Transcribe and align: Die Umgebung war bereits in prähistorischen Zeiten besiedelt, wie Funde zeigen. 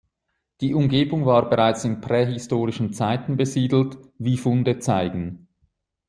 Die 0.61 0.73
Umgebung 0.73 1.27
war 1.27 1.47
bereits 1.47 1.83
in 1.85 2.01
prähistorischen 2.01 2.91
Zeiten 2.91 3.37
besiedelt, 3.37 3.99
wie 4.17 4.35
Funde 4.35 4.79
zeigen. 4.79 5.47